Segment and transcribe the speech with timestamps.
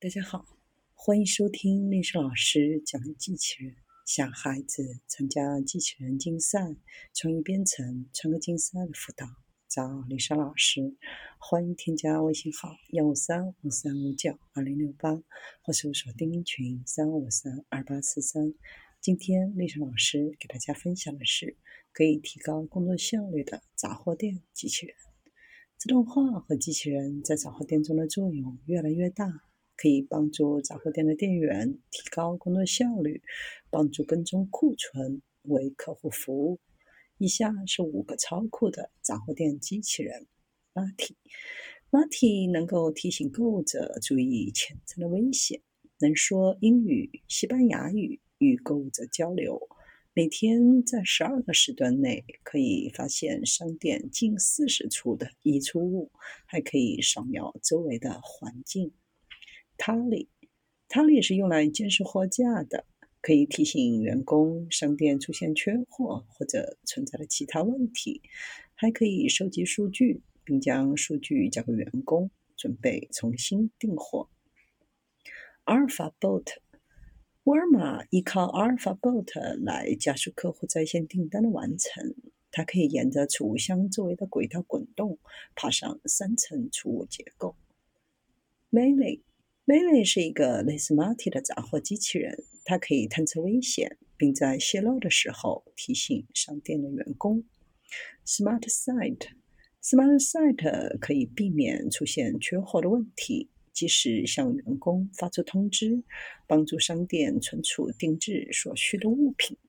[0.00, 0.46] 大家好，
[0.94, 3.74] 欢迎收听历史老师讲机器人。
[4.06, 6.76] 想孩子参加机器人竞赛、
[7.12, 9.26] 创意编程、创客竞赛的辅导，
[9.66, 10.96] 找历史老师。
[11.40, 15.20] 欢迎添加微信号幺五三五三五九二零六八，
[15.62, 18.54] 或搜索钉钉群三五三二八四三。
[19.00, 21.56] 今天历史老师给大家分享的是
[21.92, 24.94] 可以提高工作效率的杂货店机器人。
[25.76, 29.42] 自动化和机器人在杂货店中的作用越来越大。
[29.78, 33.22] 可以帮助杂货店的店员提高工作效率，
[33.70, 36.58] 帮助跟踪库存，为客户服务。
[37.16, 40.26] 以下是五个超酷的杂货店机器人
[40.74, 41.14] ：Marty。
[41.90, 45.62] Marty 能够提醒购物者注意潜在的危险，
[46.00, 49.68] 能说英语、西班牙语，与购物者交流。
[50.12, 56.10] 每天在十二个时段内可以发现商店近四十处的溢出物，
[56.44, 58.92] 还可以扫描周围的环境。
[59.78, 60.28] 塔里，
[60.88, 62.84] 塔里是用来监视货架的，
[63.22, 68.20] 可以提醒员工商店出现缺货或者存在的其他问题，
[68.74, 74.28] 还可以收集数据，并将数据交给员工，准备重新订货。
[75.62, 76.56] 阿尔法 bot，
[77.44, 82.16] 沃尔玛依靠阿尔法 bot 来加速客户在线订单的完成，
[82.50, 85.20] 它可以沿着储物箱周围的轨道滚动，
[85.54, 87.54] 爬上三层储物结构。
[88.72, 89.20] Melee。
[89.68, 97.44] Melee 是一个类似 Marty 的杂货机器人，它可以探测危险，并在泄漏的时候提醒商店的员工。
[98.24, 106.02] Smart Site，Smart Site 可以避免出现缺货的问题，及时向员工发出通知，
[106.46, 109.58] 帮助商店存储定制所需的物品。